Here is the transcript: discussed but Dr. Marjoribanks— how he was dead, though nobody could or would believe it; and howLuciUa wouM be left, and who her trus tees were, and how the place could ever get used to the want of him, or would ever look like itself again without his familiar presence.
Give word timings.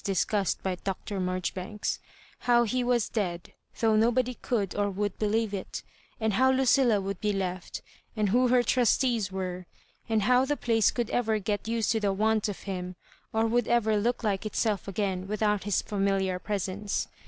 discussed 0.03 0.57
but 0.63 0.83
Dr. 0.83 1.19
Marjoribanks— 1.19 1.99
how 2.47 2.63
he 2.63 2.83
was 2.83 3.07
dead, 3.07 3.53
though 3.79 3.95
nobody 3.95 4.33
could 4.33 4.73
or 4.75 4.89
would 4.89 5.15
believe 5.19 5.53
it; 5.53 5.83
and 6.19 6.33
howLuciUa 6.33 7.03
wouM 7.03 7.17
be 7.21 7.31
left, 7.31 7.83
and 8.15 8.29
who 8.29 8.47
her 8.47 8.63
trus 8.63 8.97
tees 8.97 9.31
were, 9.31 9.67
and 10.09 10.23
how 10.23 10.43
the 10.43 10.57
place 10.57 10.89
could 10.89 11.11
ever 11.11 11.37
get 11.37 11.67
used 11.67 11.91
to 11.91 11.99
the 11.99 12.11
want 12.11 12.49
of 12.49 12.61
him, 12.61 12.95
or 13.31 13.45
would 13.45 13.67
ever 13.67 13.95
look 13.95 14.23
like 14.23 14.43
itself 14.43 14.87
again 14.87 15.27
without 15.27 15.65
his 15.65 15.83
familiar 15.83 16.39
presence. 16.39 17.07